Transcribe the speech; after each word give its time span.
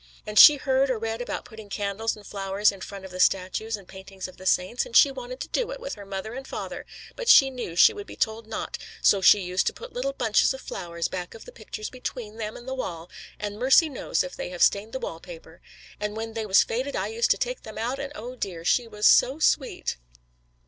"And 0.25 0.39
she 0.39 0.57
heard 0.57 0.89
or 0.89 0.97
read 0.97 1.21
about 1.21 1.45
putting 1.45 1.69
candles 1.69 2.15
and 2.15 2.25
flowers 2.25 2.71
in 2.71 2.81
front 2.81 3.05
of 3.05 3.11
the 3.11 3.19
statues 3.19 3.77
and 3.77 3.87
paintings 3.87 4.27
of 4.27 4.37
the 4.37 4.47
saints, 4.47 4.83
and 4.83 4.97
she 4.97 5.11
wanted 5.11 5.39
to 5.41 5.47
do 5.49 5.69
it 5.69 5.79
with 5.79 5.93
her 5.93 6.07
mother 6.07 6.33
and 6.33 6.47
father, 6.47 6.87
but 7.15 7.29
she 7.29 7.51
knew 7.51 7.75
she 7.75 7.93
would 7.93 8.07
be 8.07 8.15
told 8.15 8.47
not, 8.47 8.79
so 9.03 9.21
she 9.21 9.41
used 9.41 9.67
to 9.67 9.73
put 9.73 9.93
little 9.93 10.13
bunches 10.13 10.55
of 10.55 10.61
flowers 10.61 11.07
back 11.07 11.35
of 11.35 11.45
the 11.45 11.51
pictures 11.51 11.91
between 11.91 12.37
them 12.37 12.57
and 12.57 12.67
the 12.67 12.73
wall, 12.73 13.11
and 13.39 13.59
mercy 13.59 13.89
knows 13.89 14.23
if 14.23 14.35
they 14.35 14.49
have 14.49 14.63
stained 14.63 14.91
the 14.91 14.99
wall 14.99 15.19
paper. 15.19 15.61
And 15.99 16.17
when 16.17 16.33
they 16.33 16.47
was 16.47 16.63
faded 16.63 16.95
I 16.95 17.05
used 17.09 17.29
to 17.29 17.37
take 17.37 17.61
them 17.61 17.77
out, 17.77 17.99
and 17.99 18.11
oh 18.15 18.35
dear, 18.35 18.65
she 18.65 18.87
was 18.87 19.05
so 19.05 19.37
sweet!" 19.37 19.97